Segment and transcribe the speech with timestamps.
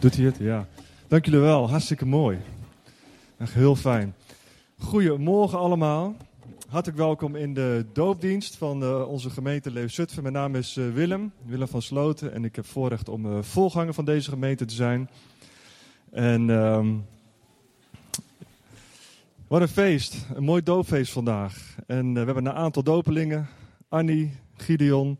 [0.00, 0.36] Doet hij het?
[0.38, 0.66] Ja.
[1.08, 1.70] Dank jullie wel.
[1.70, 2.38] Hartstikke mooi.
[3.38, 4.14] Echt heel fijn.
[4.78, 6.16] Goedemorgen allemaal.
[6.68, 10.22] Hartelijk welkom in de doopdienst van uh, onze gemeente Leeuw-Zutphen.
[10.22, 12.32] Mijn naam is uh, Willem, Willem van Sloten.
[12.32, 15.10] En ik heb voorrecht om uh, voorganger van deze gemeente te zijn.
[16.10, 17.06] En um,
[19.48, 20.26] wat een feest.
[20.34, 21.76] Een mooi doopfeest vandaag.
[21.86, 23.48] En we hebben een aantal dopelingen.
[23.88, 25.18] Annie, Gideon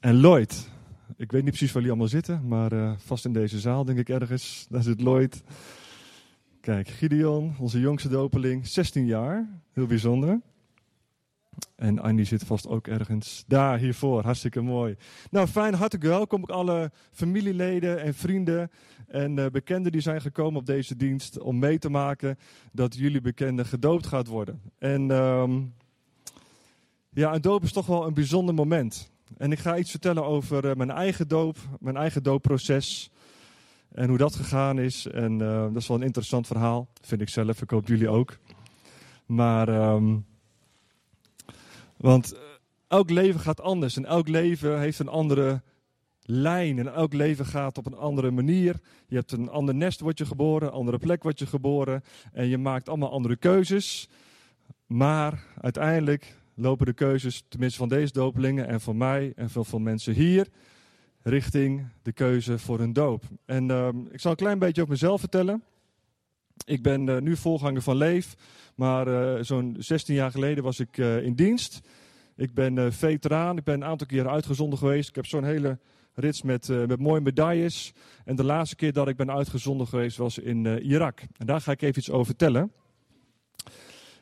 [0.00, 0.70] en Lloyd.
[1.22, 3.98] Ik weet niet precies waar jullie allemaal zitten, maar uh, vast in deze zaal, denk
[3.98, 4.66] ik ergens.
[4.70, 5.42] Daar zit Lloyd.
[6.60, 9.48] Kijk, Gideon, onze jongste dopeling, 16 jaar.
[9.72, 10.40] Heel bijzonder.
[11.76, 14.22] En Annie zit vast ook ergens daar hiervoor.
[14.22, 14.96] Hartstikke mooi.
[15.30, 16.44] Nou, fijn, hartelijk welkom.
[16.44, 18.70] Alle familieleden en vrienden
[19.06, 22.38] en uh, bekenden die zijn gekomen op deze dienst om mee te maken
[22.72, 24.60] dat jullie bekende gedoopt gaat worden.
[24.78, 25.74] En um,
[27.10, 29.11] ja, een doop is toch wel een bijzonder moment.
[29.36, 33.10] En ik ga iets vertellen over uh, mijn eigen doop, mijn eigen doopproces.
[33.92, 35.06] En hoe dat gegaan is.
[35.06, 37.62] En uh, dat is wel een interessant verhaal, vind ik zelf.
[37.62, 38.38] Ik hoop jullie ook.
[39.26, 40.26] Maar, um,
[41.96, 42.34] want
[42.88, 43.96] elk leven gaat anders.
[43.96, 45.62] En elk leven heeft een andere
[46.22, 46.78] lijn.
[46.78, 48.80] En elk leven gaat op een andere manier.
[49.06, 50.68] Je hebt een ander nest, word je geboren.
[50.68, 52.02] Een andere plek word je geboren.
[52.32, 54.08] En je maakt allemaal andere keuzes.
[54.86, 59.78] Maar uiteindelijk lopen de keuzes, tenminste van deze dopelingen en van mij en veel, veel
[59.78, 60.46] mensen hier,
[61.22, 63.24] richting de keuze voor een doop.
[63.44, 65.62] En uh, ik zal een klein beetje over mezelf vertellen.
[66.64, 68.34] Ik ben uh, nu voorganger van Leef,
[68.74, 71.80] maar uh, zo'n 16 jaar geleden was ik uh, in dienst.
[72.36, 75.08] Ik ben veteraan, ik ben een aantal keren uitgezonden geweest.
[75.08, 75.78] Ik heb zo'n hele
[76.14, 77.92] rits met, met mooie medailles.
[78.24, 81.20] En de laatste keer dat ik ben uitgezonden geweest was in Irak.
[81.36, 82.72] En daar ga ik even iets over vertellen.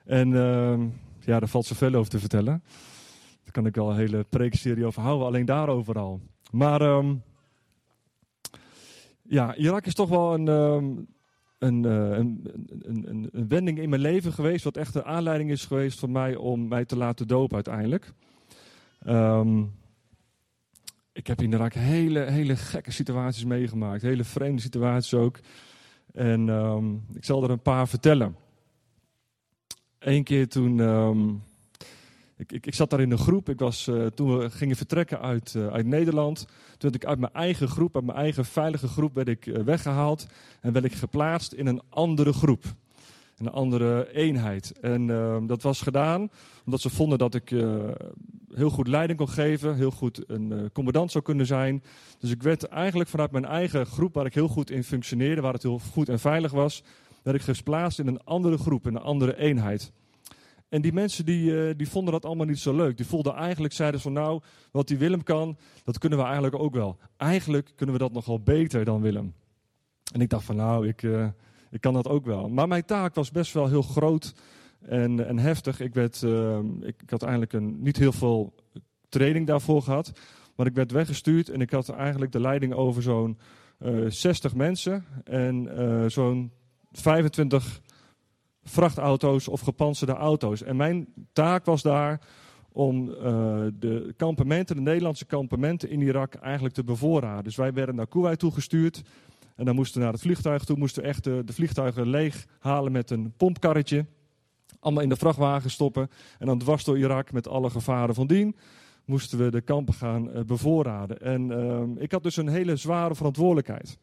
[0.04, 0.86] En ehm,
[1.30, 2.62] ja, daar valt zoveel over te vertellen.
[3.42, 6.20] Daar kan ik wel een hele preekserie over houden, alleen daarover al.
[6.50, 7.22] Maar um,
[9.22, 11.06] ja, Irak is toch wel een, um,
[11.58, 12.50] een, uh, een,
[12.82, 16.36] een, een, wending in mijn leven geweest, wat echt een aanleiding is geweest voor mij
[16.36, 18.12] om mij te laten dopen uiteindelijk.
[19.06, 19.78] Um,
[21.12, 25.38] ik heb in Irak hele, hele gekke situaties meegemaakt, hele vreemde situaties ook.
[26.12, 26.48] En
[27.12, 28.36] ik zal er een paar vertellen.
[30.00, 30.78] Eén keer toen.
[30.78, 31.42] Um,
[32.36, 33.48] ik, ik, ik, zat daar in een groep.
[33.48, 36.38] Ik was, uh, toen we gingen vertrekken uit, uh, uit Nederland.
[36.38, 39.62] Toen werd ik uit mijn eigen groep, uit mijn eigen veilige groep, werd ik uh,
[39.62, 40.26] weggehaald.
[40.60, 42.64] En werd ik geplaatst in een andere groep.
[43.38, 44.72] Een andere eenheid.
[44.80, 46.30] En ehm, dat was gedaan
[46.64, 47.48] omdat ze vonden dat ik
[48.54, 49.76] heel goed leiding kon geven.
[49.76, 51.82] Heel goed een commandant zou kunnen zijn.
[52.18, 55.40] Dus ik werd eigenlijk vanuit mijn eigen groep, waar ik heel goed in functioneerde.
[55.40, 56.82] Waar het heel goed en veilig was
[57.22, 59.92] werd ik geplaatst in een andere groep, in een andere eenheid.
[60.70, 62.96] En die mensen die, uh, die vonden dat allemaal niet zo leuk.
[62.96, 66.74] Die voelden eigenlijk, zeiden van nou, wat die Willem kan, dat kunnen we eigenlijk ook
[66.74, 66.98] wel.
[67.16, 69.34] Eigenlijk kunnen we dat nogal beter dan Willem.
[70.12, 71.28] En ik dacht van nou, ik, uh,
[71.70, 72.48] ik kan dat ook wel.
[72.48, 74.34] Maar mijn taak was best wel heel groot
[74.80, 75.80] en, en heftig.
[75.80, 78.54] Ik, werd, uh, ik, had eigenlijk een, niet heel veel
[79.08, 80.12] training daarvoor gehad.
[80.56, 83.38] Maar ik werd weggestuurd en ik had eigenlijk de leiding over zo'n
[84.08, 85.68] 60 mensen en
[86.10, 86.52] zo'n
[86.92, 87.80] 25
[88.62, 90.62] vrachtauto's of gepantserde auto's.
[90.62, 92.20] En mijn taak was daar
[92.72, 93.14] om uh,
[93.74, 97.44] de kampementen, de Nederlandse kampementen in Irak eigenlijk te bevoorraden.
[97.44, 99.02] Dus wij werden naar Kuwait toegestuurd.
[99.56, 102.92] En dan moesten we naar het vliegtuig toe, moesten we echt de, vliegtuigen leeg halen
[102.92, 104.06] met een pompkarretje.
[104.80, 106.10] Allemaal in de vrachtwagen stoppen.
[106.38, 108.56] En dan dwars door Irak met alle gevaren van dien
[109.04, 111.20] moesten we de kampen gaan uh, bevoorraden.
[111.20, 113.98] En uh, ik had dus een hele zware verantwoordelijkheid.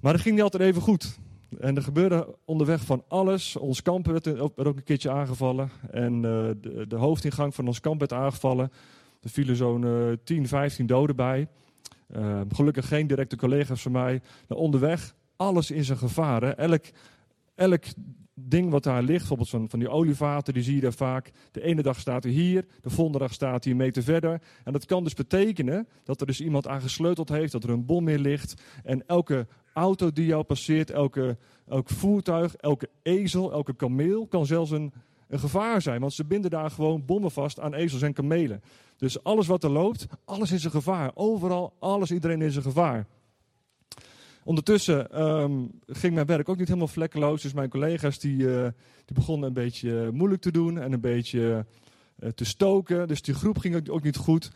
[0.00, 1.18] Maar dat ging niet altijd even goed.
[1.58, 3.56] En er gebeurde onderweg van alles.
[3.56, 5.70] Ons kamp werd ook, een keertje aangevallen.
[5.90, 8.72] En uh, de, de, hoofdingang van ons kamp werd aangevallen.
[9.20, 11.48] Er vielen zo'n uh, 10, 15 doden bij.
[12.16, 14.20] Uh, gelukkig geen directe collega's van mij.
[14.48, 16.42] Maar onderweg, alles in zijn gevaar.
[16.42, 16.50] Hè.
[16.50, 16.84] Elk,
[17.54, 17.84] elk
[18.34, 21.30] ding wat daar ligt, bijvoorbeeld van, van die olievaten, die zie je daar vaak.
[21.50, 24.42] De ene dag staat hij hier, de volgende dag staat hij een meter verder.
[24.64, 27.86] En dat kan dus betekenen dat er dus iemand aan gesleuteld heeft, dat er een
[27.86, 28.62] bom in ligt.
[28.84, 29.46] En elke
[29.78, 31.36] auto die jou passeert, elke,
[31.68, 34.92] elk voertuig, elke ezel, elke kameel kan zelfs een,
[35.30, 36.00] gevaar zijn.
[36.00, 38.62] Want ze binden daar gewoon bommen vast aan ezels en kamelen.
[38.96, 41.10] Dus alles wat er loopt, alles is een gevaar.
[41.14, 43.06] Overal, alles, iedereen is een gevaar.
[44.44, 47.42] Ondertussen um, ging mijn werk ook niet helemaal vlekkeloos.
[47.42, 48.62] Dus mijn collega's die, uh,
[49.04, 51.66] die begonnen een beetje moeilijk te doen en een beetje
[52.18, 53.08] uh, te stoken.
[53.08, 54.50] Dus die groep ging ook niet goed.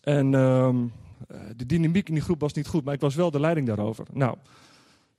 [0.00, 0.92] En um,
[1.56, 4.06] de dynamiek in die groep was niet goed, maar ik was wel de leiding daarover.
[4.12, 4.36] Nou,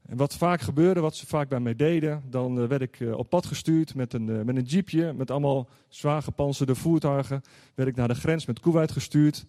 [0.06, 3.18] en wat vaak gebeurde, wat ze vaak bij mij deden, dan uh, werd ik uh,
[3.18, 7.42] op pad gestuurd met een, met een jeepje, met allemaal zwaar gepanzerde voertuigen.
[7.76, 9.46] Werd ik naar de grens met Kuwait gestuurd.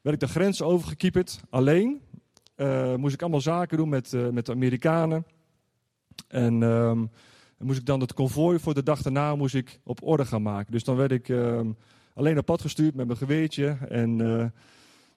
[0.00, 2.00] werd ik de grens overgekieperd, alleen.
[2.96, 5.26] Moest ik allemaal zaken doen met, met de Amerikanen.
[6.28, 7.10] En um,
[7.58, 10.72] moest ik dan het konvooi voor de dag daarna moest ik op orde gaan maken.
[10.72, 11.76] Dus dan werd ik um,
[12.14, 14.20] alleen op pad gestuurd met mijn geweertje en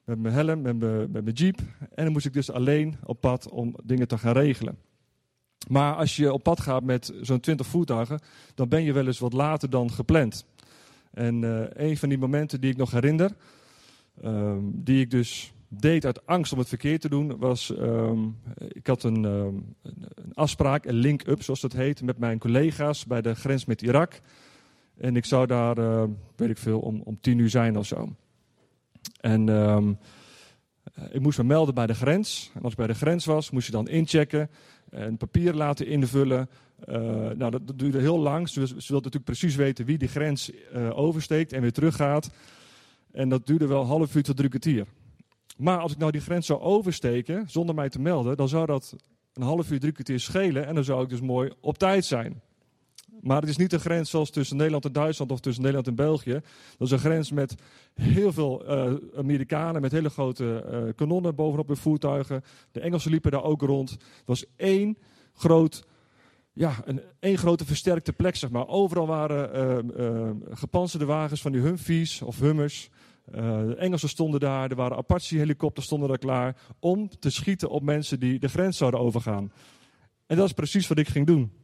[0.04, 0.78] met mijn helm, met
[1.12, 1.58] mijn, jeep.
[1.94, 4.78] En dan moest ik dus alleen op pad om dingen te gaan regelen.
[5.68, 8.20] Maar als je op pad gaat met zo'n 20 voertuigen,
[8.54, 10.44] dan ben je wel eens wat later dan gepland.
[11.10, 13.30] En uh, een van die momenten die ik nog herinner,
[14.24, 18.36] um, die ik dus deed uit angst om het verkeerd te doen, was, um,
[18.68, 23.22] ik had een, um, een afspraak, een link-up zoals dat heet, met mijn collega's bij
[23.22, 24.20] de grens met Irak.
[24.96, 26.04] En ik zou daar, uh,
[26.36, 28.14] weet ik veel, om, om tien uur zijn of zo.
[29.20, 29.98] En um,
[31.10, 32.50] ik moest me melden bij de grens.
[32.54, 34.50] En als ik bij de grens was, moest je dan inchecken
[34.90, 36.48] en papier laten invullen.
[36.88, 36.96] Uh,
[37.30, 38.48] nou, dat, duurde heel lang.
[38.48, 42.30] Ze, ze natuurlijk precies weten wie die grens uh, oversteekt en weer teruggaat.
[43.12, 44.86] En dat duurde wel een half uur tot drie kwartier.
[45.56, 48.96] Maar als ik nou die grens zou oversteken zonder mij te melden, dan zou dat
[49.32, 50.66] een half uur, drie kwartier schelen.
[50.66, 52.42] En dan zou ik dus mooi op tijd zijn.
[53.22, 55.94] Maar het is niet een grens zoals tussen Nederland en Duitsland of tussen Nederland en
[55.94, 56.40] België.
[56.78, 57.54] Dat is een grens met
[57.94, 62.42] heel veel uh, Amerikanen, met hele grote uh, kanonnen bovenop hun voertuigen.
[62.72, 63.90] De Engelsen liepen daar ook rond.
[63.90, 64.98] Het was één
[65.34, 65.84] groot,
[66.52, 68.68] ja, een één grote versterkte plek, zeg maar.
[68.68, 72.90] Overal waren uh, gepantserde wagens van die Humvees of Hummers.
[73.24, 78.20] de Engelsen stonden daar, er waren Apache-helikopters stonden daar klaar om te schieten op mensen
[78.20, 79.52] die de grens zouden overgaan.
[80.26, 81.59] En dat is precies wat ik ging doen.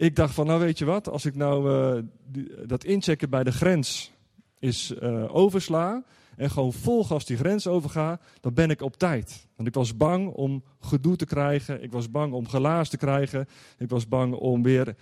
[0.00, 3.52] Ik dacht van, nou weet je wat, als ik nou die, dat inchecken bij de
[3.52, 4.12] grens
[4.58, 6.04] is uh, oversla
[6.36, 9.46] en gewoon vol gas die grens overga, dan ben ik op tijd.
[9.56, 13.48] Want ik was bang om gedoe te krijgen, ik was bang om gelaas te krijgen,
[13.78, 14.96] ik was bang om weer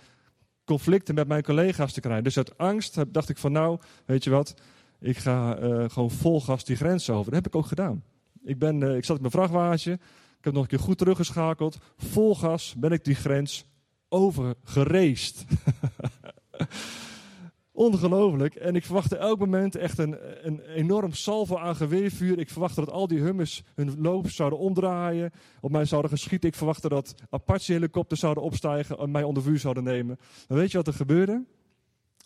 [0.65, 2.23] conflicten met mijn collega's te krijgen.
[2.23, 4.53] Dus uit angst dacht ik van, nou weet je wat,
[4.99, 7.25] ik ga uh, gewoon vol gas die grens over.
[7.25, 8.03] Dat heb ik ook gedaan.
[8.43, 9.91] Ik, ben, ik zat in mijn vrachtwagentje,
[10.37, 13.68] ik heb nog een keer goed teruggeschakeld, vol gas ben ik die grens
[14.09, 15.43] overgereest.
[17.71, 18.55] Ongelooflijk.
[18.55, 20.17] En ik verwachtte elk moment echt een,
[20.47, 22.39] een enorm salvo aan geweervuur.
[22.39, 25.31] Ik verwachtte dat al die hummers hun loop zouden omdraaien.
[25.61, 26.49] Op mij zouden geschieten.
[26.49, 30.19] Ik verwachtte dat Apache-helikopters zouden opstijgen en mij onder vuur zouden nemen.
[30.47, 31.43] Maar weet je wat er gebeurde?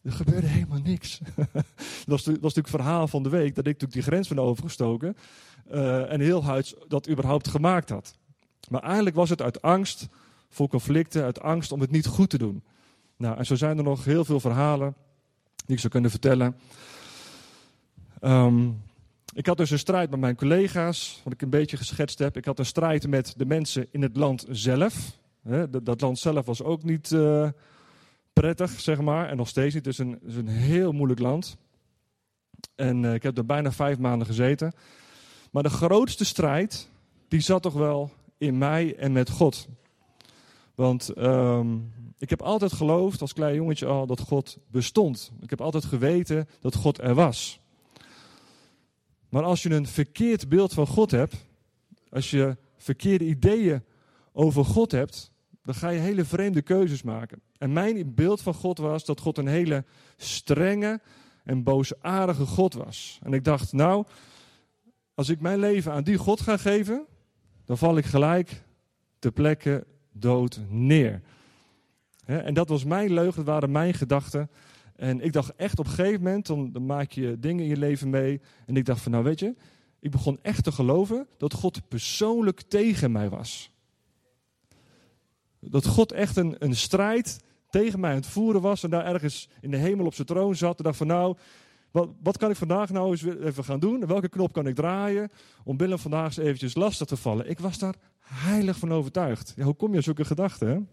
[0.03, 1.19] Er gebeurde helemaal niks.
[1.25, 1.63] dat,
[2.05, 3.55] was, natuurlijk het verhaal van de week.
[3.55, 5.17] Dat ik natuurlijk die grens ben overgestoken.
[5.71, 8.17] Uh, en heel huids dat überhaupt gemaakt had.
[8.69, 10.07] Maar eigenlijk was het uit angst
[10.53, 12.63] voor conflicten, uit angst om het niet goed te doen.
[13.17, 14.95] Nou, en zo zijn er nog heel veel verhalen
[15.65, 16.55] die ik zou kunnen vertellen.
[18.21, 18.81] Um,
[19.33, 22.37] ik had dus een strijd met mijn collega's, wat ik een beetje geschetst heb.
[22.37, 25.17] Ik had een strijd met de mensen in het land zelf.
[25.83, 27.49] Dat, land zelf was ook niet uh,
[28.33, 29.29] prettig, zeg maar.
[29.29, 29.85] En nog steeds niet.
[29.85, 31.57] Het is een, een heel moeilijk land.
[32.75, 34.73] En uh, ik heb er bijna vijf maanden gezeten.
[35.51, 36.89] Maar de grootste strijd,
[37.27, 39.67] die zat toch wel in mij en met God.
[40.75, 45.31] Want um, ik heb altijd geloofd, als klein jongetje al, dat God bestond.
[45.41, 47.59] Ik heb altijd geweten dat God er was.
[49.29, 51.45] Maar als je een verkeerd beeld van God hebt,
[52.09, 53.83] als je verkeerde ideeën
[54.31, 55.31] over God hebt,
[55.63, 57.41] dan ga je hele vreemde keuzes maken.
[57.57, 59.85] En mijn beeld van God was dat God een hele
[60.17, 61.01] strenge
[61.43, 63.19] en boosaardige God was.
[63.23, 64.05] En ik dacht, nou,
[65.13, 67.05] als ik mijn leven aan die God ga geven,
[67.65, 68.63] dan val ik gelijk
[69.19, 71.21] ter plekke dood neer.
[72.25, 74.49] en dat was mijn leugen, dat waren mijn gedachten.
[74.95, 78.09] En ik dacht echt op een gegeven moment, dan, maak je dingen in je leven
[78.09, 78.41] mee.
[78.65, 79.55] En ik dacht van, nou weet je,
[79.99, 83.71] ik begon echt te geloven dat God persoonlijk tegen mij was.
[85.59, 87.39] Dat God echt een, een strijd
[87.69, 88.83] tegen mij aan het voeren was.
[88.83, 90.77] En daar ergens in de hemel op zijn troon zat.
[90.77, 91.37] En dacht van, nou,
[91.93, 94.07] wat, wat, kan ik vandaag nou eens even gaan doen?
[94.07, 95.31] welke knop kan ik draaien
[95.63, 97.49] om Willem vandaag eens eventjes lastig te vallen?
[97.49, 99.53] Ik was daar heilig van overtuigd.
[99.61, 100.89] Hoe kom je aan zulke gedachten?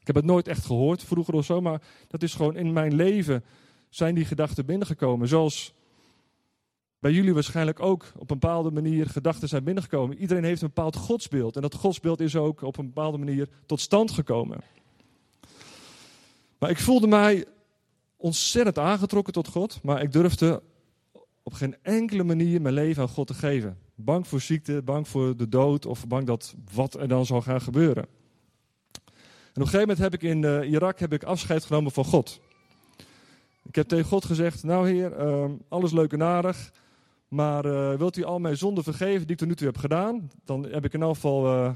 [0.00, 2.94] Ik heb het nooit echt gehoord vroeger of zo, maar dat is gewoon in mijn
[2.94, 3.44] leven
[3.88, 5.28] zijn die gedachten binnengekomen.
[5.28, 5.74] Zoals
[6.98, 10.18] bij jullie waarschijnlijk ook op een bepaalde manier gedachten zijn binnengekomen.
[10.18, 13.80] Iedereen heeft een bepaald godsbeeld en dat godsbeeld is ook op een bepaalde manier tot
[13.80, 14.60] stand gekomen.
[16.58, 17.46] Maar ik voelde mij
[18.20, 20.62] ontzettend aangetrokken tot God, maar ik durfde
[21.42, 23.78] op geen enkele manier mijn leven aan God te geven.
[23.94, 27.60] Bang voor ziekte, bang voor de dood of bang dat wat er dan zou gaan
[27.60, 28.02] gebeuren.
[28.02, 32.04] En op een gegeven moment heb ik in uh, Irak heb ik afscheid genomen van
[32.04, 32.40] God.
[33.62, 36.72] Ik heb tegen God gezegd, nou heer, uh, alles leuk en aardig,
[37.28, 40.30] maar uh, wilt u al mijn zonden vergeven die ik tot nu toe heb gedaan?
[40.44, 41.74] Dan heb ik in elk geval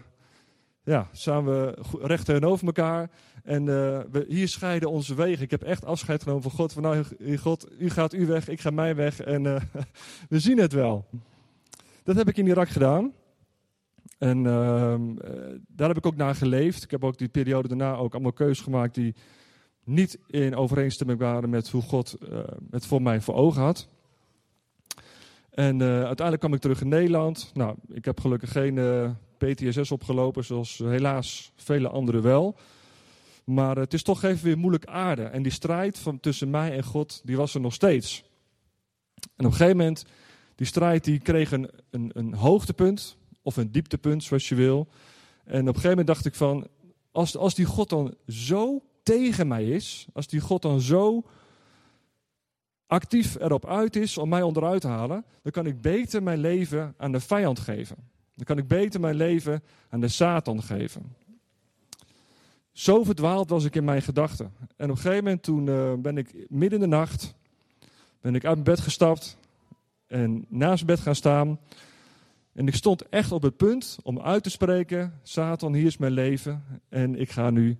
[0.84, 3.10] ja, staan we recht tegenover elkaar.
[3.42, 5.42] En uh, we, hier scheiden onze wegen.
[5.42, 6.72] Ik heb echt afscheid genomen van God.
[6.72, 7.04] Van nou,
[7.36, 9.20] God, u gaat u weg, ik ga mij weg.
[9.20, 9.60] En uh,
[10.28, 11.06] we zien het wel.
[12.02, 13.12] Dat heb ik in Irak gedaan.
[14.18, 14.94] En uh,
[15.66, 16.82] daar heb ik ook naar geleefd.
[16.82, 19.14] Ik heb ook die periode daarna ook allemaal keuzes gemaakt die
[19.84, 22.16] niet in overeenstemming waren met hoe God
[22.70, 23.88] het voor mij voor ogen had.
[25.50, 27.50] En uiteindelijk kwam ik terug in Nederland.
[27.54, 28.78] Nou, ik heb gelukkig geen
[29.44, 32.56] PTSS opgelopen, zoals helaas vele anderen wel.
[33.44, 35.22] Maar het is toch even weer moeilijk aarde.
[35.22, 38.24] En die strijd van, tussen mij en God, die was er nog steeds.
[39.36, 40.04] En op een gegeven moment,
[40.54, 44.88] die strijd die kreeg een, een, een hoogtepunt, of een dieptepunt, zoals je wil.
[45.44, 46.66] En op een gegeven moment dacht ik van,
[47.12, 51.22] als, als die God dan zo tegen mij is, als die God dan zo
[52.86, 56.94] actief erop uit is om mij onderuit te halen, dan kan ik beter mijn leven
[56.96, 57.96] aan de vijand geven.
[58.34, 61.16] Dan kan ik beter mijn leven aan de Satan geven.
[62.72, 64.52] Zo verdwaald was ik in mijn gedachten.
[64.76, 67.34] En op een gegeven moment toen uh, ben ik midden in de nacht
[68.24, 69.38] ben ik uit mijn bed gestapt
[70.06, 71.60] en naast bed gaan staan.
[72.52, 76.12] En ik stond echt op het punt om uit te spreken: Satan, hier is mijn
[76.12, 77.78] leven en ik ga nu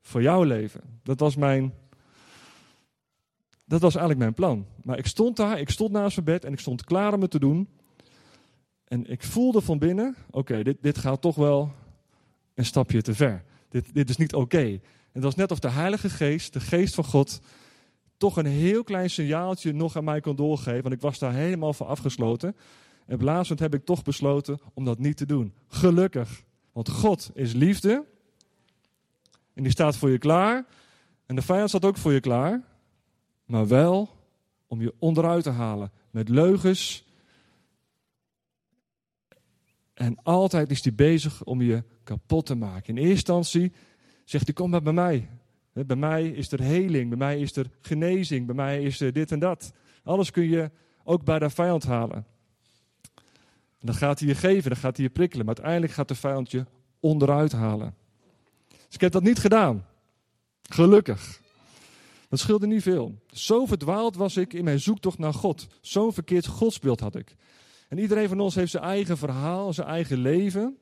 [0.00, 0.80] voor jou leven.
[1.02, 1.74] Dat was mijn.
[3.64, 4.66] Dat was eigenlijk mijn plan.
[4.82, 7.30] Maar ik stond daar, ik stond naast mijn bed en ik stond klaar om het
[7.30, 7.68] te doen.
[8.90, 11.72] En ik voelde van binnen: oké, dit, dit gaat toch wel
[12.54, 13.44] een stapje te ver.
[13.68, 14.58] Dit, dit is niet oké.
[14.58, 14.80] En
[15.12, 17.40] het was net of de Heilige Geest, de Geest van God,
[18.16, 20.82] toch een heel klein signaaltje nog aan mij kon doorgeven.
[20.82, 22.56] Want ik was daar helemaal van afgesloten.
[23.06, 25.54] En laatst heb ik toch besloten om dat niet te doen.
[25.68, 26.42] Gelukkig.
[26.72, 28.04] Want God is liefde.
[29.54, 30.66] En die staat voor je klaar.
[31.26, 32.62] En de vijand staat ook voor je klaar.
[33.44, 34.08] Maar wel
[34.66, 35.92] om je onderuit te halen.
[36.10, 37.09] Met leugens.
[40.00, 42.96] En altijd is hij bezig om je kapot te maken.
[42.96, 43.72] In eerste instantie
[44.24, 45.28] zegt hij, kom maar bij mij.
[45.72, 49.32] Bij mij is er heling, bij mij is er genezing, bij mij is er dit
[49.32, 49.72] en dat.
[50.02, 50.70] Alles kun je
[51.04, 52.26] ook bij de vijand halen.
[53.78, 55.46] En dan gaat hij je geven, dan gaat hij je prikkelen.
[55.46, 56.66] Maar uiteindelijk gaat de vijand je
[57.00, 57.94] onderuit halen.
[58.68, 59.86] Dus ik heb dat niet gedaan.
[60.62, 61.40] Gelukkig.
[62.28, 63.14] Dat scheelde niet veel.
[63.26, 65.66] Zo verdwaald was ik in mijn zoektocht naar God.
[65.80, 67.36] Zo'n verkeerd godsbeeld had ik.
[67.90, 70.78] En iedereen van ons heeft zijn eigen verhaal, zijn eigen leven.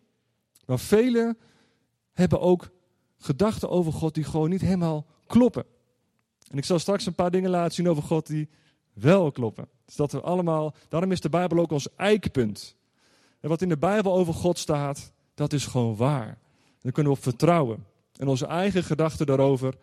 [0.66, 1.38] Maar velen
[2.12, 2.70] hebben ook
[3.18, 5.64] gedachten over God die gewoon niet helemaal kloppen.
[6.50, 8.48] En ik zal straks een paar dingen laten zien over God die
[8.92, 9.68] wel kloppen.
[9.84, 12.76] Dus dat we allemaal, daarom is de Bijbel ook ons eikpunt.
[13.40, 16.38] En wat in de Bijbel over God staat, dat is gewoon waar.
[16.80, 17.84] Daar kunnen we op vertrouwen.
[18.16, 19.74] En onze eigen gedachten daarover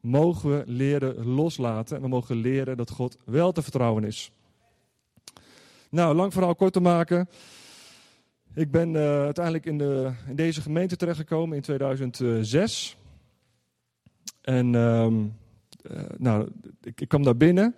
[0.00, 1.96] mogen we leren loslaten.
[1.96, 4.30] En we mogen leren dat God wel te vertrouwen is.
[5.94, 7.28] Nou, lang verhaal kort te maken.
[8.54, 12.96] Ik ben uh, uiteindelijk in, de, in deze gemeente terechtgekomen in 2006.
[14.40, 15.36] En um,
[15.90, 16.50] uh, nou,
[16.82, 17.74] ik, ik, kwam daar binnen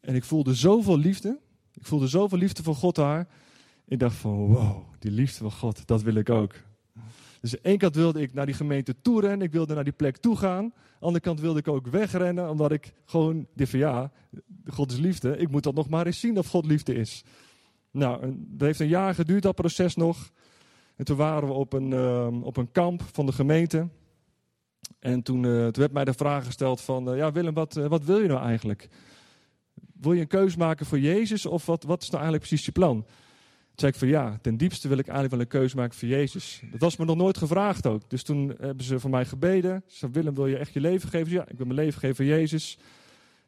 [0.00, 1.38] en ik voelde zoveel liefde.
[1.72, 3.28] Ik voelde zoveel liefde voor God daar.
[3.86, 6.54] Ik dacht van, wow, die liefde van God, dat wil ik ook.
[7.44, 9.84] Dus aan de ene kant wilde ik naar die gemeente toe rennen, ik wilde naar
[9.84, 10.64] die plek toe gaan.
[10.64, 14.12] Aan de andere kant wilde ik ook wegrennen, omdat ik gewoon, dacht van ja,
[14.66, 17.24] God is liefde, ik moet dat nog maar eens zien of God liefde is.
[17.90, 20.30] Nou, dat heeft een jaar geduurd, dat proces nog.
[20.96, 23.88] En toen waren we op een, uh, op een kamp van de gemeente.
[24.98, 28.04] En toen, toen werd mij de vraag gesteld van, uh, ja Willem, wat, uh, wat
[28.04, 28.88] wil je nou eigenlijk?
[30.00, 32.72] Wil je een keuze maken voor Jezus of wat, wat is nou eigenlijk precies je
[32.72, 33.06] plan?
[33.74, 36.62] Zei ik van ja, ten diepste wil ik eigenlijk wel een keuze maken voor Jezus.
[36.70, 38.10] Dat was me nog nooit gevraagd ook.
[38.10, 39.82] Dus toen hebben ze voor mij gebeden.
[39.86, 41.32] Ze zei, Willem, wil je echt je leven geven?
[41.32, 42.78] Ja, ik wil mijn leven geven voor Jezus.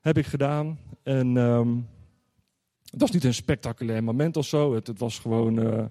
[0.00, 0.78] Heb ik gedaan.
[1.02, 1.36] En...
[1.36, 1.88] Um,
[2.90, 4.74] het was niet een spectaculair moment of zo.
[4.74, 5.84] Het, het was gewoon, uh,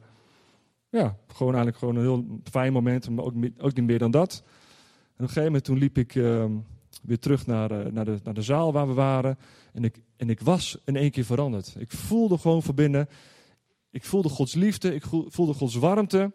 [0.89, 4.43] ja, gewoon eigenlijk gewoon een heel fijn moment, maar ook, ook niet meer dan dat.
[4.45, 4.51] En
[5.13, 6.45] op een gegeven moment toen liep ik uh,
[7.01, 9.37] weer terug naar, uh, naar, de, naar de zaal waar we waren.
[9.73, 11.75] En ik, en ik was in één keer veranderd.
[11.77, 13.07] Ik voelde gewoon van binnen,
[13.95, 16.31] ik voelde Gods liefde, ik voelde Gods warmte.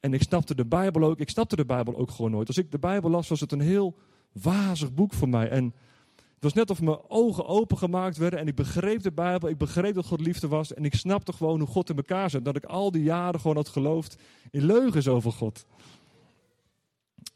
[0.00, 2.48] En ik snapte de Bijbel ook, ik snapte de Bijbel ook gewoon nooit.
[2.48, 3.94] Als ik de Bijbel las, was het een heel
[4.32, 5.48] wazig boek voor mij.
[5.48, 5.64] En
[6.14, 9.94] het was net of mijn ogen opengemaakt werden en ik begreep de Bijbel, ik begreep
[9.94, 12.44] dat God liefde was en ik snapte gewoon hoe God in elkaar zat.
[12.44, 14.16] Dat ik al die jaren gewoon had geloofd
[14.50, 15.66] in leugens over God.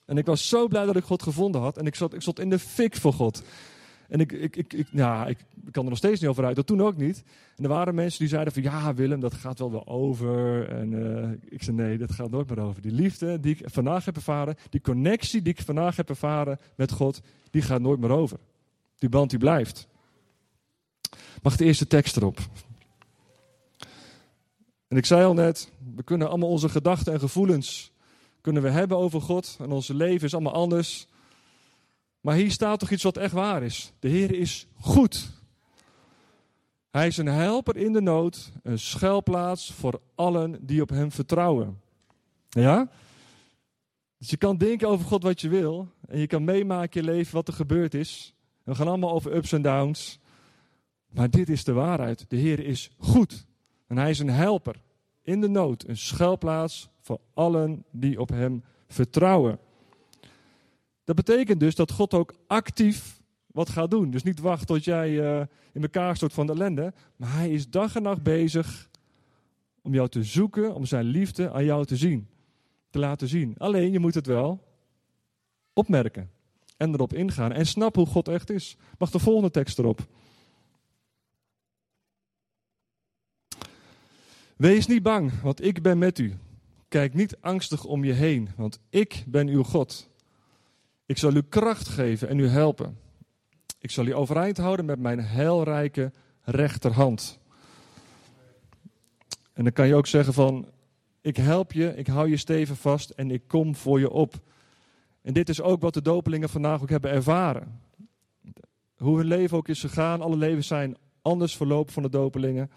[0.05, 2.39] En ik was zo blij dat ik God gevonden had en ik zat, ik zat
[2.39, 3.43] in de fik voor God.
[4.09, 5.39] En ik, ik, ik, ik, ja, ik
[5.71, 7.23] kan er nog steeds niet over uit, dat toen ook niet.
[7.57, 10.69] En er waren mensen die zeiden van ja Willem, dat gaat wel weer over.
[10.69, 12.83] En uh, ik zei nee, dat gaat nooit meer over.
[12.83, 16.93] Die liefde die ik vandaag heb ervaren, die connectie die ik vandaag heb ervaren met
[16.93, 17.21] God,
[17.51, 18.39] die gaat nooit meer over.
[18.99, 19.89] Die band die blijft.
[21.43, 22.39] Mag de eerste tekst erop.
[24.89, 27.95] En ik zei al net, we kunnen allemaal onze gedachten en gevoelens
[28.47, 31.07] kunnen we hebben over God en onze leven is allemaal anders.
[32.27, 33.93] Maar hier staat toch iets wat echt waar is.
[33.99, 35.31] De Heer is goed.
[36.91, 41.81] Hij is een helper in de nood, een schuilplaats voor allen die op Hem vertrouwen.
[42.49, 42.89] Ja?
[44.19, 45.89] Dus je kan denken over God wat je wil.
[46.09, 48.35] En je kan meemaken in je leven wat er gebeurd is.
[48.65, 50.19] We gaan allemaal over ups en downs.
[51.09, 52.25] Maar dit is de waarheid.
[52.29, 53.47] De Heer is goed.
[53.87, 54.77] En Hij is een helper
[55.23, 59.59] in de nood, een schuilplaats voor allen die op Hem vertrouwen.
[61.07, 64.11] Dat betekent dus dat God ook actief wat gaat doen.
[64.11, 66.93] Dus niet wacht tot jij uh, in elkaar stort van de ellende.
[67.17, 68.91] Maar Hij is dag en nacht bezig
[69.83, 72.29] om jou te zoeken, om Zijn liefde aan jou te zien.
[72.91, 73.55] Te laten zien.
[73.59, 74.65] Alleen je moet het wel
[75.73, 76.31] opmerken.
[76.77, 77.53] En erop ingaan.
[77.53, 78.77] En snap hoe God echt is.
[78.99, 80.07] Mag de volgende tekst erop.
[84.57, 86.37] Wees niet bang, want ik ben met u.
[86.89, 90.09] Kijk niet angstig om je heen, want ik ben uw God.
[91.07, 92.99] Ik zal u kracht geven en u helpen.
[93.79, 97.39] Ik zal u overeind houden met mijn heilrijke rechterhand.
[99.53, 100.69] En dan kan je ook zeggen van,
[101.21, 104.35] ik help je, ik hou je steven vast en ik kom voor je op.
[105.23, 107.81] En dit is ook wat de dopelingen vandaag ook hebben ervaren.
[108.97, 112.71] Hoe hun leven ook is gegaan, alle levens zijn anders verlopen van de dopelingen.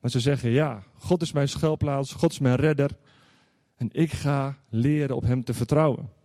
[0.00, 2.90] Maar ze zeggen, ja, God is mijn schuilplaats, God is mijn redder.
[3.76, 6.15] En ik ga leren op Hem te vertrouwen.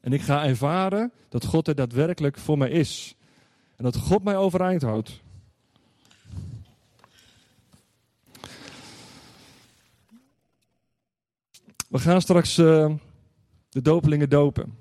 [0.00, 3.14] En ik ga ervaren dat God er daadwerkelijk voor mij is.
[3.76, 5.20] En dat God mij overeind houdt.
[11.88, 12.94] We gaan straks uh,
[13.68, 14.78] de dopelingen dopen.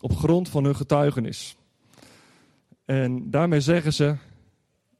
[0.00, 1.56] Op grond van hun getuigenis.
[2.84, 4.16] En daarmee zeggen ze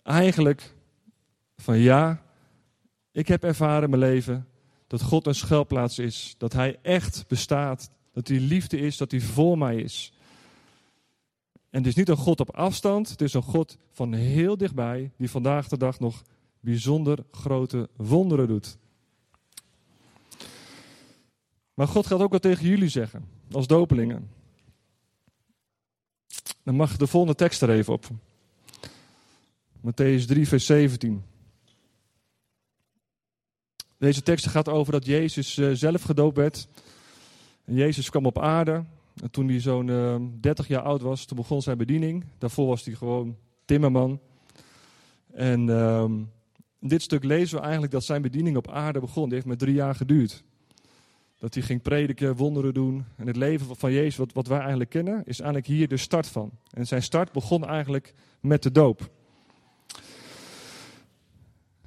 [0.02, 0.74] eigenlijk
[1.56, 2.22] van ja,
[3.12, 4.46] ik heb ervaren in mijn leven
[4.86, 6.34] dat God een schuilplaats is.
[6.38, 7.90] Dat Hij echt bestaat.
[8.12, 10.12] Dat Hij liefde is, dat Hij voor mij is.
[11.70, 15.10] En het is niet een God op afstand, het is een God van heel dichtbij,
[15.16, 16.22] die vandaag de dag nog
[16.60, 18.76] bijzonder grote wonderen doet.
[21.74, 24.30] Maar God gaat ook wat tegen jullie zeggen, als dopelingen.
[26.62, 28.08] Dan mag de volgende tekst er even op.
[29.76, 31.22] Matthäus 3, vers 17.
[33.98, 36.68] Deze tekst gaat over dat Jezus uh, zelf gedoopt werd.
[37.64, 38.84] En Jezus kwam op aarde.
[39.22, 42.24] En toen hij zo'n uh, eh, 30 jaar oud was, toen begon zijn bediening.
[42.38, 44.20] Daarvoor was hij gewoon timmerman.
[45.32, 45.68] En
[46.80, 49.24] in dit stuk lezen we eigenlijk dat zijn bediening op aarde begon.
[49.24, 50.44] Die heeft maar drie jaar geduurd.
[51.38, 53.04] Dat hij ging prediken, wonderen doen.
[53.16, 56.26] En het leven van Jezus, wat, wat wij eigenlijk kennen, is eigenlijk hier de start
[56.26, 56.50] van.
[56.70, 59.10] En zijn start begon eigenlijk met de doop.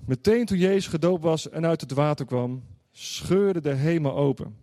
[0.06, 4.56] Meteen toen Jezus gedoopt was en uit het water kwam, scheurde de hemel open.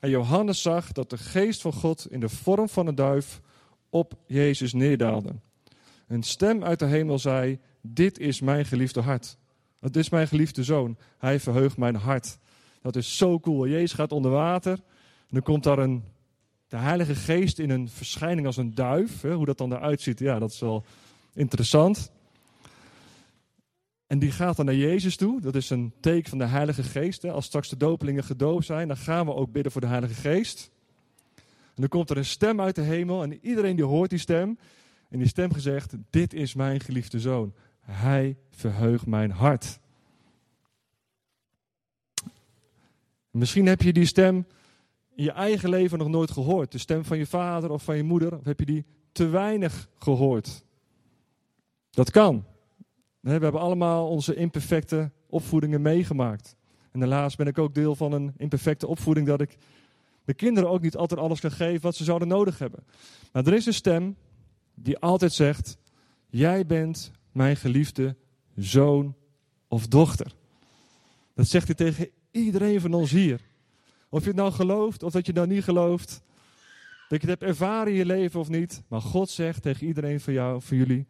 [0.00, 3.40] En Johannes zag dat de geest van God in de vorm van een duif
[3.90, 5.34] op Jezus neerdaalde.
[6.06, 9.36] Een stem uit de hemel zei: Dit is mijn geliefde hart.
[9.80, 10.96] Het is mijn geliefde zoon.
[11.18, 12.38] Hij verheugt mijn hart.
[12.82, 13.68] Dat is zo cool.
[13.68, 14.72] Jezus gaat onder water.
[14.72, 16.04] En dan komt daar een,
[16.68, 19.22] de Heilige Geest in een verschijning als een duif.
[19.22, 20.84] Hoe dat dan eruit ziet, ja, dat is wel
[21.34, 22.10] interessant.
[24.08, 25.40] En die gaat dan naar Jezus toe.
[25.40, 27.24] Dat is een teken van de Heilige Geest.
[27.24, 30.70] Als straks de dopelingen gedoopt zijn, dan gaan we ook bidden voor de Heilige Geest.
[31.34, 34.58] En dan komt er een stem uit de hemel en iedereen die hoort die stem.
[35.08, 37.54] En die stem gezegd, dit is mijn geliefde zoon.
[37.80, 39.78] Hij verheugt mijn hart.
[43.30, 44.46] Misschien heb je die stem
[45.14, 46.72] in je eigen leven nog nooit gehoord.
[46.72, 48.38] De stem van je vader of van je moeder.
[48.38, 50.64] Of heb je die te weinig gehoord?
[51.90, 52.44] Dat kan.
[53.20, 56.56] We hebben allemaal onze imperfecte opvoedingen meegemaakt.
[56.92, 59.56] En helaas ben ik ook deel van een imperfecte opvoeding dat ik
[60.24, 62.84] de kinderen ook niet altijd alles kan geven wat ze zouden nodig hebben.
[63.32, 64.16] Maar er is een stem
[64.74, 65.78] die altijd zegt:
[66.26, 68.16] Jij bent mijn geliefde
[68.56, 69.16] zoon
[69.68, 70.34] of dochter.
[71.34, 73.40] Dat zegt hij tegen iedereen van ons hier.
[74.08, 76.22] Of je het nou gelooft of dat je het nou niet gelooft.
[77.08, 78.82] Dat je het hebt ervaren in je leven of niet.
[78.88, 81.06] Maar God zegt tegen iedereen van jou, van jullie: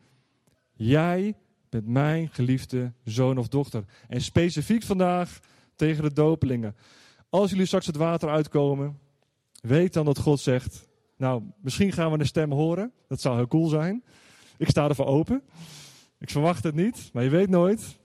[0.73, 1.37] Jij
[1.71, 3.85] met mijn geliefde zoon of dochter.
[4.09, 5.41] En specifiek vandaag
[5.77, 6.77] tegen de dopelingen.
[7.29, 8.99] Als jullie straks het water uitkomen,
[9.61, 12.93] weet dan dat God zegt: Nou, misschien gaan we een stem horen.
[13.09, 14.05] Dat zou heel cool zijn.
[14.57, 15.43] Ik sta ervoor open.
[16.19, 17.99] Ik verwacht het niet, maar je weet nooit.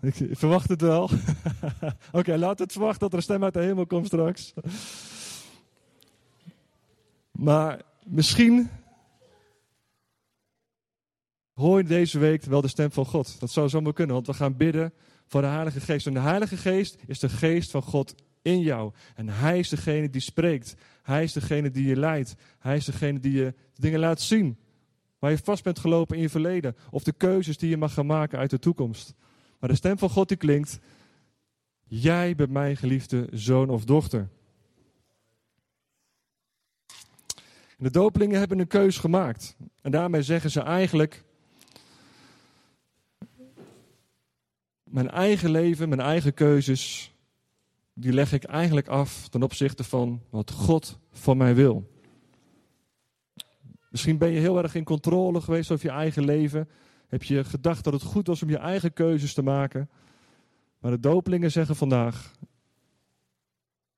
[0.00, 1.10] Ik verwacht het wel.
[2.12, 4.54] Oké, laat het verwachten dat er een stem uit de hemel komt straks.
[7.30, 8.70] Maar misschien
[11.54, 13.40] hoor deze week wel de stem van God.
[13.40, 14.92] Dat zou zomaar kunnen, want we gaan bidden
[15.26, 16.06] voor de Heilige Geest.
[16.06, 18.92] En de Heilige Geest is de geest van God in jou.
[19.14, 20.76] En Hij is degene die spreekt.
[21.02, 22.34] Hij is degene die je leidt.
[22.58, 24.58] Hij is degene die je dingen laat zien.
[25.18, 26.76] Waar je vast bent gelopen in je verleden.
[26.90, 29.14] Of de keuzes die je mag gaan maken uit de toekomst.
[29.58, 30.78] Maar de stem van God die klinkt.
[31.84, 34.28] Jij bent mijn geliefde zoon of dochter.
[37.78, 39.56] De dopelingen hebben een keus gemaakt.
[39.82, 41.24] En daarmee zeggen ze eigenlijk:
[44.94, 47.14] Mijn eigen leven, mijn eigen keuzes,
[47.94, 51.90] die leg ik eigenlijk af ten opzichte van wat God van mij wil.
[53.90, 56.68] Misschien ben je heel erg in controle geweest over je eigen leven.
[57.08, 59.90] Heb je gedacht dat het goed was om je eigen keuzes te maken.
[60.78, 62.32] Maar de dopelingen zeggen vandaag: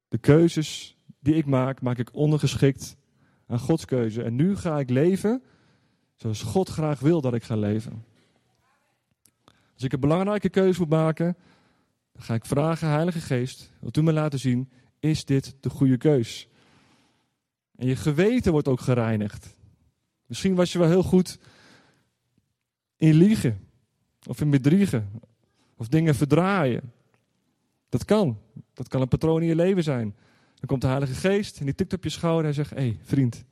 [0.08, 2.96] De keuzes die ik maak, maak ik ondergeschikt
[3.46, 4.22] aan Gods keuze.
[4.22, 5.42] En nu ga ik leven
[6.14, 8.04] zoals God graag wil dat ik ga leven.
[9.76, 11.36] Als ik een belangrijke keuze moet maken,
[12.12, 15.96] dan ga ik vragen, Heilige Geest, wilt u me laten zien, is dit de goede
[15.96, 16.48] keus?
[17.74, 19.54] En je geweten wordt ook gereinigd.
[20.26, 21.38] Misschien was je wel heel goed
[22.96, 23.68] in liegen,
[24.26, 25.10] of in bedriegen,
[25.76, 26.92] of dingen verdraaien.
[27.88, 28.38] Dat kan.
[28.72, 30.14] Dat kan een patroon in je leven zijn.
[30.54, 32.98] Dan komt de Heilige Geest en die tikt op je schouder en zegt: Hé, hey,
[33.02, 33.44] vriend,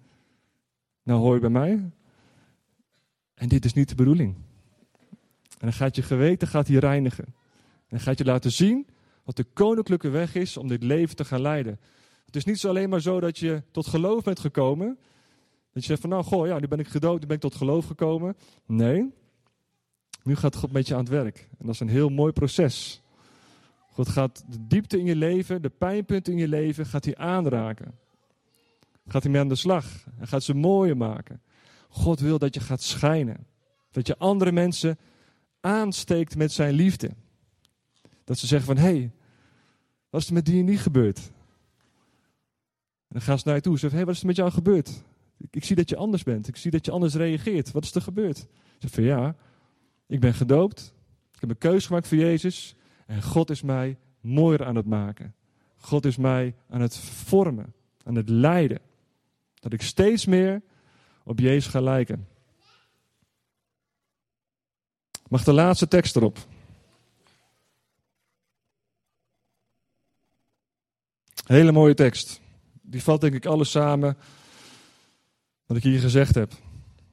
[1.03, 1.91] nou hoor je bij mij.
[3.35, 4.37] En dit is niet de bedoeling.
[5.65, 7.35] En dan gaat je geweten gaat hier reinigen.
[7.89, 8.87] En gaat je laten zien
[9.23, 11.81] wat de koninklijke weg is om dit leven te gaan leiden.
[12.27, 14.99] Het is niet zo alleen maar zo dat je tot geloof bent gekomen.
[15.73, 17.55] Dat je zegt van nou, goh, ja, nu ben ik gedood, nu ben ik tot
[17.55, 18.37] geloof gekomen.
[18.67, 19.13] Nee,
[20.23, 21.49] nu gaat God met je aan het werk.
[21.59, 23.03] En dat is een heel mooi proces.
[23.91, 27.99] God gaat de diepte in je leven, de pijnpunten in je leven, gaat hij aanraken.
[29.07, 29.87] Gaat hij mee aan de slag.
[30.19, 31.43] En gaat ze mooier maken.
[31.89, 33.47] God wil dat je gaat schijnen.
[33.91, 34.99] Dat je andere mensen
[35.65, 37.11] aansteekt met zijn liefde.
[38.25, 39.13] Dat ze zeggen van, hé, hey,
[40.11, 41.19] wat is er met die en die gebeurd?
[43.09, 43.73] En dan gaan ze naar je toe.
[43.73, 45.03] Ze zeggen, hé, hey, wat is er met jou gebeurd?
[45.39, 46.49] Ik, ik, zie dat je anders bent.
[46.49, 47.71] Ik zie dat je anders reageert.
[47.71, 48.37] Wat is er gebeurd?
[48.37, 48.47] Ze
[48.79, 49.37] zeggen van, ja,
[50.07, 50.95] ik ben gedoopt.
[51.33, 52.75] Ik heb een keuze gemaakt voor Jezus.
[53.07, 55.35] En God is mij mooier aan het maken.
[55.77, 58.81] God is mij aan het vormen, aan het leiden.
[59.55, 60.63] Dat ik steeds meer
[61.25, 62.27] op Jezus ga lijken.
[65.35, 66.39] Mag de laatste tekst erop?
[71.45, 72.41] Hele mooie tekst.
[72.83, 74.17] Die valt denk ik alles samen
[75.67, 76.53] wat ik hier gezegd heb.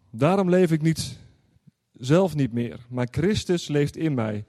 [0.10, 1.18] Daarom leef ik niet
[1.94, 4.46] zelf niet meer, maar Christus leeft in mij.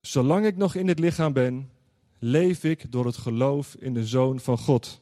[0.00, 1.70] Zolang ik nog in het lichaam ben,
[2.18, 5.00] leef ik door het geloof in de Zoon van God.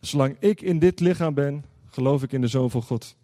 [0.00, 3.16] Zolang ik in dit lichaam ben, geloof ik in de Zoon van God.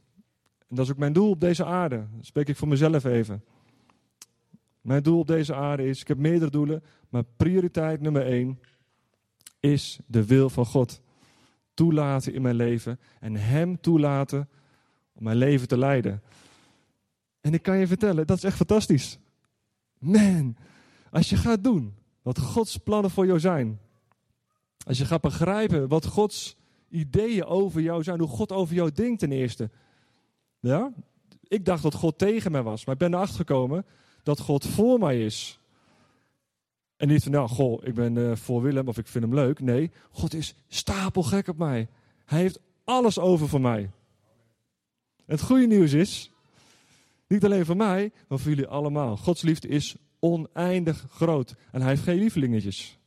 [0.69, 2.07] En dat is ook mijn doel op deze aarde.
[2.17, 3.45] Dat spreek ik voor mezelf even.
[4.81, 8.61] Mijn doel op deze aarde is, ik heb meerdere doelen, maar prioriteit nummer één
[9.61, 11.01] is de wil van God.
[11.75, 14.49] Toelaten in mijn leven en Hem toelaten
[15.13, 16.23] om mijn leven te leiden.
[17.41, 19.19] En ik kan je vertellen, dat is echt fantastisch.
[19.99, 20.57] Man,
[21.11, 23.81] als je gaat doen wat Gods plannen voor jou zijn.
[24.87, 26.57] Als je gaat begrijpen wat Gods
[26.91, 29.71] ideeën over jou zijn, hoe God over jou denkt ten eerste.
[30.61, 30.93] Ja?
[31.49, 33.87] Ik dacht dat God tegen mij was, maar ik ben erachter gekomen
[34.23, 35.61] dat God voor mij is.
[36.97, 39.61] En niet van, nou, goh, ik ben uh, voor Willem of ik vind hem leuk.
[39.61, 41.89] Nee, God is stapelgek op mij.
[42.25, 43.91] Hij heeft alles over voor mij.
[45.27, 46.31] Het goede nieuws is,
[47.27, 49.17] niet alleen voor mij, maar voor jullie allemaal.
[49.17, 51.55] Gods liefde is oneindig groot.
[51.73, 52.99] En hij heeft geen lievelingetjes.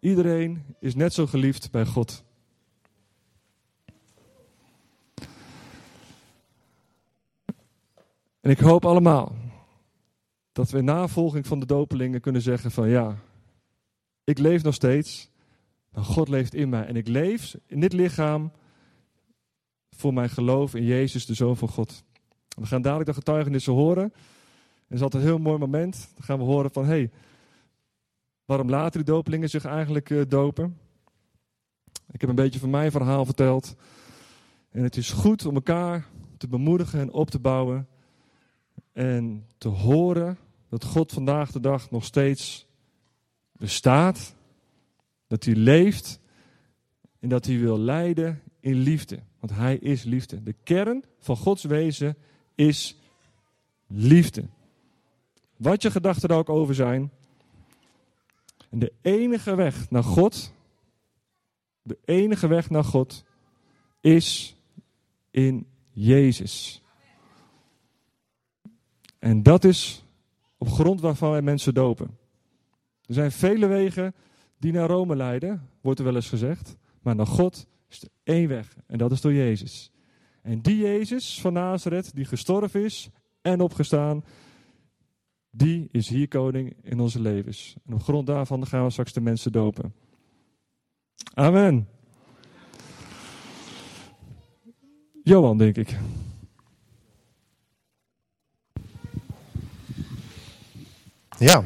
[0.00, 2.24] Iedereen is net zo geliefd bij God.
[8.40, 9.34] En ik hoop allemaal
[10.52, 13.16] dat we in navolging van de dopelingen kunnen zeggen van ja,
[14.24, 15.30] ik leef nog steeds,
[15.90, 16.86] maar God leeft in mij.
[16.86, 18.52] En ik leef in dit lichaam
[19.90, 22.04] voor mijn geloof in Jezus, de Zoon van God.
[22.48, 24.02] We gaan dadelijk de getuigenissen horen.
[24.02, 24.12] En
[24.88, 26.10] dat is altijd een heel mooi moment.
[26.14, 27.10] Dan gaan we horen van, hé, hey,
[28.50, 30.78] waarom laten die dopelingen zich eigenlijk uh, dopen?
[32.10, 33.76] Ik heb een beetje van mijn verhaal verteld.
[34.70, 37.88] En het is goed om elkaar te bemoedigen en op te bouwen.
[38.92, 42.66] En te horen dat God vandaag de dag nog steeds
[43.52, 44.34] bestaat.
[45.26, 46.20] Dat hij leeft.
[47.18, 49.18] En dat hij wil leiden in liefde.
[49.40, 50.42] Want hij is liefde.
[50.42, 52.16] De kern van Gods wezen
[52.54, 52.98] is
[53.86, 54.44] liefde.
[55.56, 57.10] Wat je gedachten er ook over zijn.
[58.70, 60.54] En de enige weg naar God,
[61.82, 63.24] de enige weg naar God,
[64.00, 64.56] is
[65.30, 66.82] in Jezus.
[69.18, 70.04] En dat is
[70.58, 72.18] op grond waarvan wij mensen dopen.
[73.06, 74.14] Er zijn vele wegen
[74.58, 76.76] die naar Rome leiden, wordt er wel eens gezegd.
[77.02, 79.90] Maar naar God is er één weg en dat is door Jezus.
[80.42, 83.10] En die Jezus van Nazareth, die gestorven is
[83.42, 84.24] en opgestaan,
[85.50, 87.76] die is hier koning in onze levens.
[87.86, 89.94] En op grond daarvan gaan we straks de mensen dopen.
[91.34, 91.88] Amen.
[95.22, 95.98] Johan, denk ik.
[101.38, 101.64] Ja,